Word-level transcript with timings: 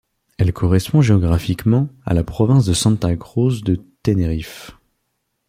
Elle 0.39 0.51
correspond 0.51 1.01
géographiquement 1.03 1.87
à 2.07 2.15
la 2.15 2.23
province 2.23 2.65
de 2.65 2.73
Santa 2.73 3.15
Cruz 3.15 3.61
de 3.63 3.79
Tenerife. 4.01 4.75